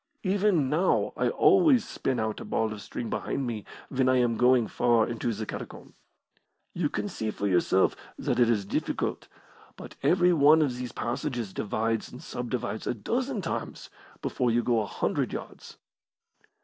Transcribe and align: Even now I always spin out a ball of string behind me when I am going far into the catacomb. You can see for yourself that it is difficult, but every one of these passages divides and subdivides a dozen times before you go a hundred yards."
Even 0.23 0.67
now 0.67 1.13
I 1.15 1.29
always 1.29 1.87
spin 1.87 2.19
out 2.19 2.39
a 2.39 2.43
ball 2.43 2.73
of 2.73 2.81
string 2.81 3.07
behind 3.11 3.45
me 3.45 3.65
when 3.89 4.09
I 4.09 4.15
am 4.17 4.35
going 4.35 4.67
far 4.67 5.07
into 5.07 5.31
the 5.31 5.45
catacomb. 5.45 5.93
You 6.73 6.89
can 6.89 7.07
see 7.07 7.29
for 7.29 7.45
yourself 7.45 7.95
that 8.17 8.39
it 8.39 8.49
is 8.49 8.65
difficult, 8.65 9.27
but 9.75 9.97
every 10.01 10.33
one 10.33 10.63
of 10.63 10.75
these 10.75 10.91
passages 10.91 11.53
divides 11.53 12.11
and 12.11 12.19
subdivides 12.19 12.87
a 12.87 12.95
dozen 12.95 13.43
times 13.43 13.91
before 14.23 14.49
you 14.49 14.63
go 14.63 14.81
a 14.81 14.87
hundred 14.87 15.33
yards." 15.33 15.77